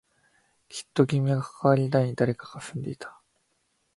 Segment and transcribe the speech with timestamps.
[0.67, 3.21] きっと僕と関わりのない誰かが住んでいた